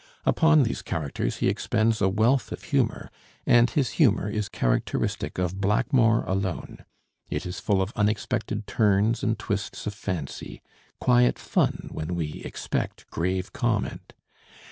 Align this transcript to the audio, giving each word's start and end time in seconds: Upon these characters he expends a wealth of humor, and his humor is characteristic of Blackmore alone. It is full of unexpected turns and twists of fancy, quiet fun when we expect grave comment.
Upon 0.25 0.63
these 0.63 0.81
characters 0.81 1.35
he 1.37 1.47
expends 1.47 2.01
a 2.01 2.09
wealth 2.09 2.51
of 2.51 2.63
humor, 2.63 3.11
and 3.45 3.69
his 3.69 3.91
humor 4.01 4.27
is 4.31 4.49
characteristic 4.49 5.37
of 5.37 5.61
Blackmore 5.61 6.23
alone. 6.23 6.85
It 7.29 7.45
is 7.45 7.59
full 7.59 7.83
of 7.83 7.93
unexpected 7.95 8.65
turns 8.65 9.21
and 9.21 9.37
twists 9.37 9.85
of 9.85 9.93
fancy, 9.93 10.63
quiet 10.99 11.37
fun 11.37 11.89
when 11.91 12.15
we 12.15 12.41
expect 12.43 13.11
grave 13.11 13.53
comment. 13.53 14.13